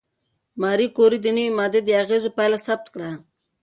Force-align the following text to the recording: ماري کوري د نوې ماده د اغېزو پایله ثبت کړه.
ماري 0.61 0.87
کوري 0.97 1.19
د 1.23 1.27
نوې 1.37 1.51
ماده 1.57 1.79
د 1.85 1.89
اغېزو 2.01 2.29
پایله 2.37 2.57
ثبت 2.65 2.85
کړه. 2.93 3.11